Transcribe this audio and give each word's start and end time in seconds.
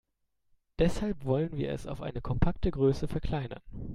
Deshalb 0.79 1.25
wollen 1.25 1.55
wir 1.55 1.69
es 1.73 1.85
auf 1.85 2.01
eine 2.01 2.21
kompakte 2.21 2.71
Größe 2.71 3.07
verkleinern. 3.07 3.61